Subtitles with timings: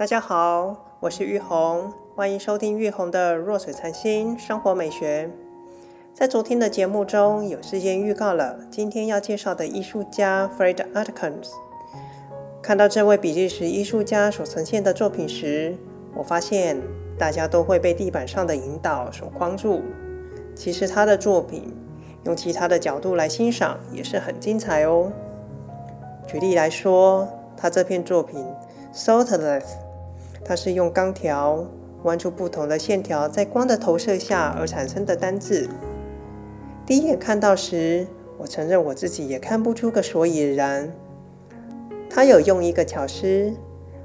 [0.00, 5.30] 大家好，我是玉红，欢迎收听玉红的弱水禅心生活美学。
[6.14, 11.50] 在昨天的节目中，有事先预告了今天要介绍的艺术家 Fred Atkins。
[12.62, 15.76] 看到这位比利时艺术家所呈现的作品时，
[16.14, 16.78] 我发现
[17.18, 19.82] 大家都会被地板上的引导所框住。
[20.56, 21.76] 其实他的作品
[22.24, 25.12] 用其他的角度来欣赏也是很精彩哦。
[26.26, 28.42] 举例来说，他这片作品
[28.94, 29.64] Saltless，
[30.44, 31.66] 它是用钢条
[32.02, 35.68] 弯出不同的线条，在光的投射下而产生的单字。
[36.86, 38.06] 第一眼看到时，
[38.38, 40.92] 我承认我自己也看不出个所以然。
[42.08, 43.52] 他有用一个巧思，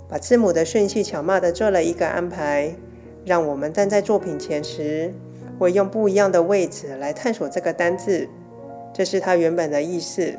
[0.08, 2.76] 把字母的顺序巧妙地做了一个安排，
[3.26, 5.14] 让我们站在作品前时，
[5.58, 8.28] 会用不一样的位置来探索这个单字。
[8.94, 10.36] 这是他原本的意思。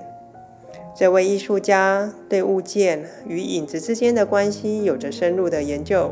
[0.98, 6.10] 这位艺术家对物件与影子之间的关系有着深入的研究，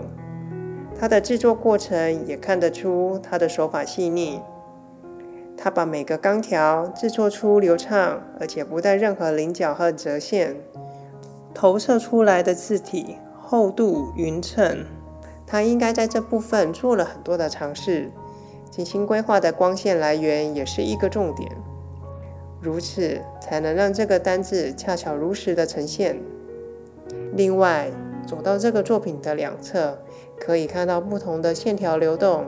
[1.00, 4.42] 他的制作过程也看得出他的手法细腻。
[5.56, 10.54] 他把每个钢条制作出流畅而且不带任何棱角和折线。
[11.54, 14.84] 投射出来的字体厚度匀称，
[15.46, 18.10] 他应该在这部分做了很多的尝试。
[18.70, 21.50] 精心规划的光线来源也是一个重点，
[22.64, 26.18] 如此才能让这个单字恰巧如实的呈现。
[27.34, 27.90] 另外，
[28.26, 29.98] 走到这个作品的两侧，
[30.40, 32.46] 可以看到不同的线条流动，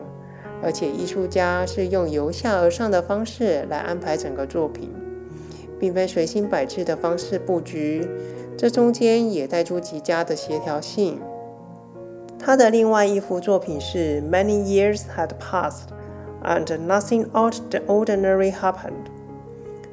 [0.63, 4.91] 而且艺术家是用由下而上的方式来安排整个作品，
[5.79, 8.09] 并非随心摆置的方式布局。
[8.57, 11.21] 这中间也带出极佳的协调性。
[12.39, 15.89] 他的另外一幅作品是 Many years had passed
[16.43, 19.16] and nothing out the ordinary happened。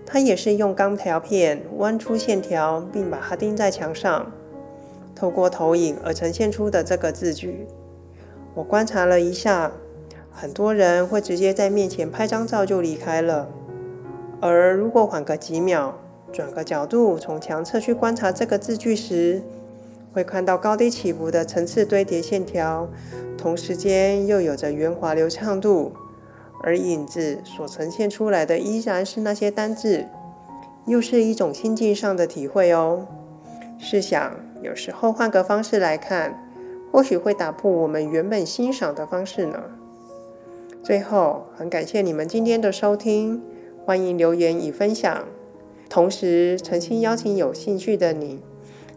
[0.06, 4.32] 他也是用钢条片弯出线条，并把它钉在墙上，
[5.16, 7.66] 透过投影而呈现出的这个字句。
[8.54, 9.72] 我观察了一下，
[10.32, 13.50] 很多人会直接在面前拍张照就离开了，
[14.40, 15.96] 而如果缓个几秒。
[16.32, 19.44] 转个角度，从墙侧去观察这个字句时，
[20.12, 22.90] 会看到高低起伏的层次堆叠线条，
[23.38, 25.94] 同时间又有着圆滑流畅度，
[26.64, 30.08] 而影子所呈现出来的依然是那些单字，
[30.86, 33.06] 又是一种心境上的体会哦。
[33.78, 36.50] 试想，有时候换个方式来看，
[36.90, 39.62] 或许会打破我们原本欣赏的方式呢。
[40.82, 43.42] 最后，很感谢你们今天的收听，
[43.86, 45.26] 欢迎留言与分享。
[45.90, 48.42] 同时，诚心邀请有兴趣的你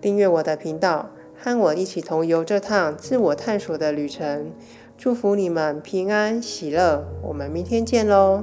[0.00, 4.52] 订阅我的频道，和我一起同游这趟自我探索的旅程。
[4.98, 8.42] 祝福你们平安喜乐，我们明天见喽！